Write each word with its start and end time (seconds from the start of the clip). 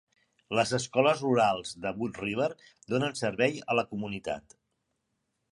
Les 0.59 0.71
escoles 0.77 1.21
rurals 1.25 1.75
de 1.83 1.91
Wood 1.99 2.17
River 2.23 2.49
donen 2.95 3.15
servei 3.23 3.63
a 3.75 3.79
la 3.81 3.87
comunitat. 3.93 4.61